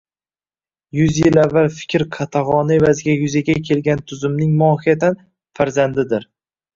yuz 0.99 1.17
yil 1.23 1.35
avval 1.41 1.67
fikr 1.79 2.03
qatag‘oni 2.15 2.73
evaziga 2.77 3.15
yuzaga 3.23 3.55
kelgan 3.67 4.01
tuzumning 4.13 4.55
mohiyatan 4.63 5.19
«farzandi»dir. 5.61 6.27